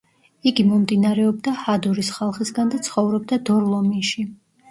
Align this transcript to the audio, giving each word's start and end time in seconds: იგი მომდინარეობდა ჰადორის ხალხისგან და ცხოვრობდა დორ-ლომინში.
იგი 0.51 0.63
მომდინარეობდა 0.69 1.53
ჰადორის 1.65 2.09
ხალხისგან 2.17 2.73
და 2.77 2.81
ცხოვრობდა 2.87 3.39
დორ-ლომინში. 3.51 4.27